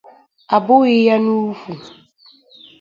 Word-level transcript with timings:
a 0.55 0.57
bụghị 0.65 0.97
ya 1.07 1.15
n'ukwu 1.23 1.71